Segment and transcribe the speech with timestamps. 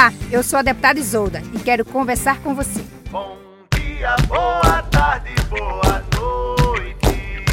[0.00, 2.82] Olá, eu sou a deputada Isolda e quero conversar com você.
[3.10, 3.36] Bom
[3.74, 7.44] dia, boa tarde, boa noite.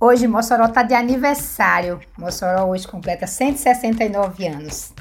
[0.00, 2.00] Hoje Mossoró está de aniversário.
[2.18, 4.92] Mossoró hoje completa 169 anos.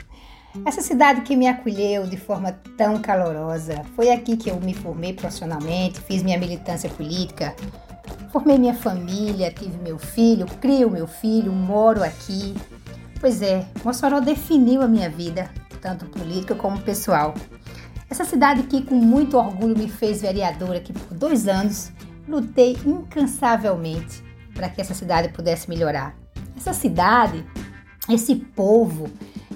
[0.64, 3.82] Essa cidade que me acolheu de forma tão calorosa.
[3.96, 7.56] Foi aqui que eu me formei profissionalmente, fiz minha militância política,
[8.32, 12.56] formei minha família, tive meu filho, crio meu filho, moro aqui.
[13.20, 15.50] Pois é, Mossoró definiu a minha vida,
[15.82, 17.34] tanto política como pessoal.
[18.10, 21.92] Essa cidade que com muito orgulho me fez vereadora, que por dois anos
[22.28, 26.16] lutei incansavelmente para que essa cidade pudesse melhorar.
[26.58, 27.46] Essa cidade,
[28.10, 29.10] esse povo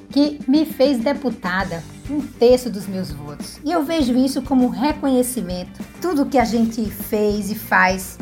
[0.10, 3.60] que me fez deputada, um terço dos meus votos.
[3.64, 8.18] E eu vejo isso como um reconhecimento, tudo que a gente fez e faz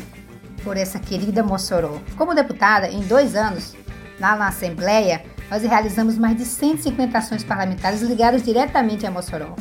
[0.64, 2.00] por essa querida Mossoró.
[2.16, 3.76] Como deputada, em dois anos,
[4.20, 9.54] lá na Assembleia, nós realizamos mais de 150 ações parlamentares ligadas diretamente a Mossoró.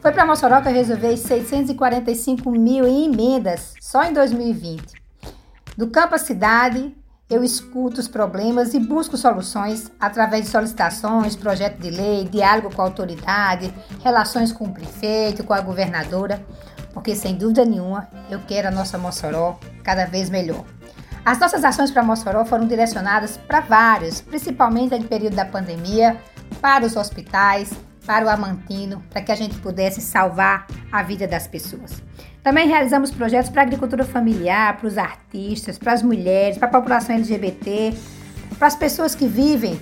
[0.00, 5.00] Foi para Mossoró que eu resolvi 645 mil em emendas só em 2020.
[5.76, 6.92] Do campo à cidade,
[7.30, 12.82] eu escuto os problemas e busco soluções através de solicitações, projeto de lei, diálogo com
[12.82, 16.44] a autoridade, relações com o prefeito, com a governadora,
[16.92, 20.64] porque sem dúvida nenhuma eu quero a nossa Mossoró cada vez melhor.
[21.28, 26.16] As nossas ações para Mossoró foram direcionadas para vários, principalmente no período da pandemia,
[26.58, 27.70] para os hospitais,
[28.06, 32.02] para o Amantino, para que a gente pudesse salvar a vida das pessoas.
[32.42, 36.70] Também realizamos projetos para a agricultura familiar, para os artistas, para as mulheres, para a
[36.70, 37.92] população LGBT,
[38.58, 39.78] para as pessoas que vivem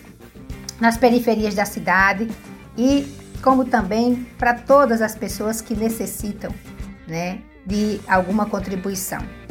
[0.81, 2.29] nas periferias da cidade
[2.77, 3.07] e
[3.41, 6.53] como também para todas as pessoas que necessitam
[7.07, 9.46] né, de alguma contribuição.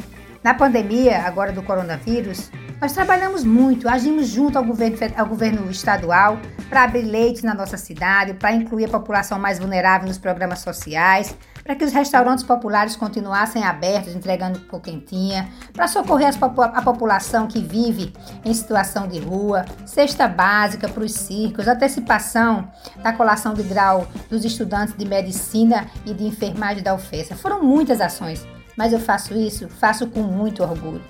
[0.46, 6.38] Na pandemia agora do coronavírus, nós trabalhamos muito, agimos junto ao governo, ao governo estadual
[6.70, 11.36] para abrir leitos na nossa cidade, para incluir a população mais vulnerável nos programas sociais,
[11.64, 16.32] para que os restaurantes populares continuassem abertos, entregando quentinha, para socorrer
[16.76, 18.14] a população que vive
[18.46, 22.70] em situação de rua, cesta básica para os circos, antecipação
[23.02, 27.36] da colação de grau dos estudantes de medicina e de enfermagem da UFESA.
[27.36, 28.46] Foram muitas ações
[28.78, 31.04] mas eu faço isso, faço com muito orgulho.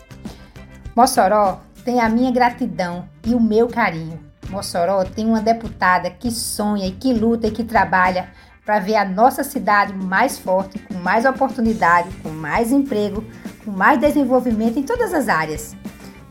[0.95, 4.19] Mossoró tem a minha gratidão e o meu carinho.
[4.49, 8.29] Mossoró tem uma deputada que sonha e que luta e que trabalha
[8.65, 13.23] para ver a nossa cidade mais forte, com mais oportunidade, com mais emprego,
[13.63, 15.75] com mais desenvolvimento em todas as áreas.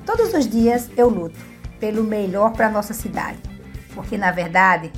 [0.05, 1.39] Todos os dias eu luto
[1.79, 3.39] pelo melhor para a nossa cidade,
[3.95, 4.91] porque na verdade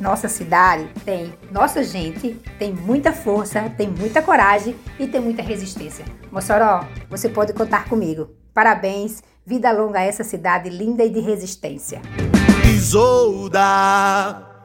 [0.00, 6.04] nossa cidade tem, nossa gente tem muita força, tem muita coragem e tem muita resistência.
[6.30, 8.30] Mossoró, você pode contar comigo.
[8.52, 12.00] Parabéns, vida longa a essa cidade linda e de resistência.
[12.64, 14.55] Isolda.